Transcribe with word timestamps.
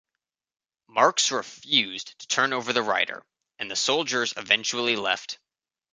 Marx 0.87 1.29
refused 1.29 2.17
to 2.17 2.27
turn 2.27 2.53
over 2.53 2.73
the 2.73 2.81
writer, 2.81 3.23
and 3.59 3.69
the 3.69 3.75
soldiers 3.75 4.33
eventually 4.35 4.95
left. 4.95 5.37